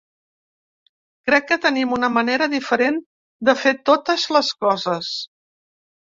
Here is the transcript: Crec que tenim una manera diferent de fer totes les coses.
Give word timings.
Crec 1.29 1.45
que 1.51 1.57
tenim 1.65 1.93
una 1.97 2.09
manera 2.13 2.47
diferent 2.55 2.99
de 3.51 3.57
fer 3.65 3.75
totes 3.93 4.27
les 4.39 4.51
coses. 4.67 5.13